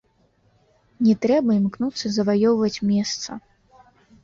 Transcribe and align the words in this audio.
Не 1.07 1.15
трэба 1.25 1.51
імкнуцца 1.59 2.05
заваёўваць 2.15 2.83
месца. 2.95 3.29